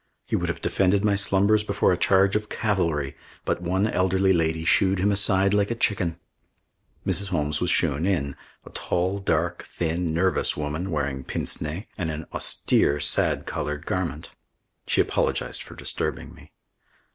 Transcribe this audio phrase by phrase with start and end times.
[0.25, 3.15] He would have defended my slumbers before a charge of cavalry;
[3.45, 6.19] but one elderly lady shoo'd him aside like a chicken.
[7.05, 7.27] Mrs.
[7.27, 8.35] Holmes was shewn in,
[8.65, 14.31] a tall, dark, thin, nervous woman wearing pince nez and an austere sad coloured garment.
[14.87, 16.51] She apologised for disturbing me.